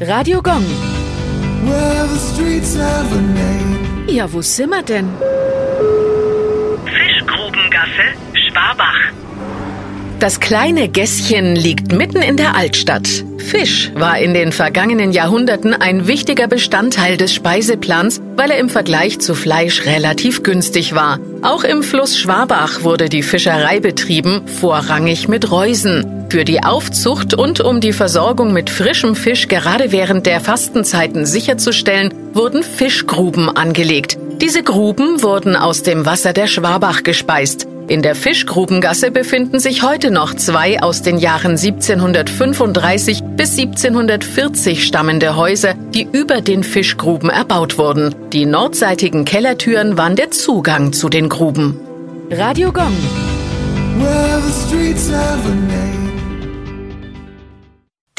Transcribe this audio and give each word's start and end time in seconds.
Radio 0.00 0.40
Gong. 0.40 0.64
Well, 1.66 2.06
the 2.08 2.18
streets 2.18 2.74
have 2.74 3.12
a 3.12 3.20
name. 3.20 4.06
Ja, 4.08 4.32
wo 4.32 4.40
sind 4.40 4.70
wir 4.70 4.82
denn? 4.82 5.10
Fischgrubengasse, 6.86 8.16
Schwabach. 8.32 9.12
Das 10.18 10.40
kleine 10.40 10.88
Gässchen 10.88 11.54
liegt 11.54 11.92
mitten 11.92 12.22
in 12.22 12.38
der 12.38 12.56
Altstadt. 12.56 13.24
Fisch 13.40 13.90
war 13.94 14.18
in 14.18 14.34
den 14.34 14.52
vergangenen 14.52 15.12
Jahrhunderten 15.12 15.74
ein 15.74 16.06
wichtiger 16.06 16.46
Bestandteil 16.46 17.16
des 17.16 17.34
Speiseplans, 17.34 18.20
weil 18.36 18.50
er 18.50 18.58
im 18.58 18.68
Vergleich 18.68 19.18
zu 19.18 19.34
Fleisch 19.34 19.86
relativ 19.86 20.42
günstig 20.42 20.94
war. 20.94 21.18
Auch 21.42 21.64
im 21.64 21.82
Fluss 21.82 22.18
Schwabach 22.18 22.82
wurde 22.82 23.08
die 23.08 23.22
Fischerei 23.22 23.80
betrieben, 23.80 24.42
vorrangig 24.46 25.26
mit 25.26 25.50
Reusen. 25.50 26.26
Für 26.28 26.44
die 26.44 26.62
Aufzucht 26.62 27.34
und 27.34 27.60
um 27.60 27.80
die 27.80 27.92
Versorgung 27.92 28.52
mit 28.52 28.70
frischem 28.70 29.16
Fisch 29.16 29.48
gerade 29.48 29.90
während 29.90 30.26
der 30.26 30.40
Fastenzeiten 30.40 31.26
sicherzustellen, 31.26 32.14
wurden 32.34 32.62
Fischgruben 32.62 33.48
angelegt. 33.48 34.16
Diese 34.40 34.62
Gruben 34.62 35.22
wurden 35.22 35.56
aus 35.56 35.82
dem 35.82 36.06
Wasser 36.06 36.32
der 36.32 36.46
Schwabach 36.46 37.02
gespeist. 37.02 37.66
In 37.90 38.02
der 38.02 38.14
Fischgrubengasse 38.14 39.10
befinden 39.10 39.58
sich 39.58 39.82
heute 39.82 40.12
noch 40.12 40.34
zwei 40.34 40.80
aus 40.80 41.02
den 41.02 41.18
Jahren 41.18 41.58
1735 41.58 43.24
bis 43.34 43.58
1740 43.58 44.86
stammende 44.86 45.34
Häuser, 45.34 45.74
die 45.74 46.06
über 46.12 46.40
den 46.40 46.62
Fischgruben 46.62 47.30
erbaut 47.30 47.78
wurden. 47.78 48.14
Die 48.32 48.46
nordseitigen 48.46 49.24
Kellertüren 49.24 49.98
waren 49.98 50.14
der 50.14 50.30
Zugang 50.30 50.92
zu 50.92 51.08
den 51.08 51.28
Gruben. 51.28 51.80
Radio 52.30 52.70
Gong. 52.70 52.96
Well, 53.98 54.40